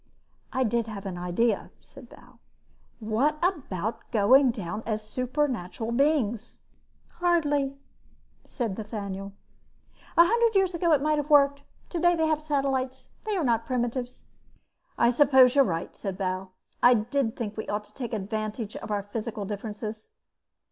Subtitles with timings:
[0.51, 2.39] "I did have an idea," said Bal.
[2.99, 6.57] "What about going down as supernatural beings?"
[7.17, 7.77] "Hardly,"
[8.43, 9.33] said Ethaniel.
[10.17, 11.61] "A hundred years ago it might have worked.
[11.87, 13.11] Today they have satellites.
[13.27, 14.25] They are not primitives."
[14.97, 16.51] "I suppose you're right," said Bal.
[16.81, 20.09] "I did think we ought to take advantage of our physical differences."